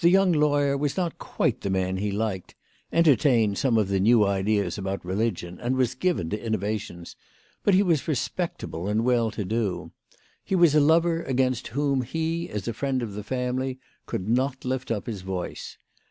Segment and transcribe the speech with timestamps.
[0.00, 2.54] The young lawyer was not quite the man he liked,
[2.90, 7.16] entertained some of the new ideas about religion, and was given to innovations;
[7.64, 9.92] but he was respectable and well to do.
[10.42, 14.64] He was a lover against whom he, as a friend of the family, could not
[14.64, 15.76] lift up his voice.